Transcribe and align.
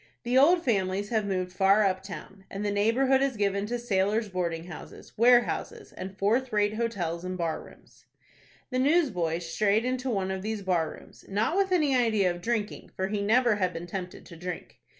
The 0.23 0.35
old 0.35 0.63
families 0.65 1.09
have 1.09 1.27
moved 1.27 1.53
far 1.53 1.83
up 1.83 2.01
town, 2.01 2.43
and 2.49 2.65
the 2.65 2.71
neighborhood 2.71 3.21
is 3.21 3.37
given 3.37 3.67
to 3.67 3.77
sailors' 3.77 4.29
boarding 4.29 4.63
houses, 4.63 5.13
warehouses, 5.15 5.91
and 5.93 6.17
fourth 6.17 6.51
rate 6.51 6.73
hotels 6.73 7.23
and 7.23 7.37
bar 7.37 7.61
rooms. 7.63 8.05
The 8.71 8.79
newsboy 8.79 9.37
strayed 9.37 9.85
into 9.85 10.09
one 10.09 10.31
of 10.31 10.41
these 10.41 10.63
bar 10.63 10.89
rooms, 10.89 11.25
not 11.27 11.55
with 11.55 11.71
any 11.71 11.95
idea 11.95 12.31
of 12.31 12.41
drinking, 12.41 12.89
for 12.95 13.09
he 13.09 13.21
never 13.21 13.57
had 13.57 13.73
been 13.73 13.85
tempted 13.85 14.25
to 14.25 14.35
drink. 14.35 14.79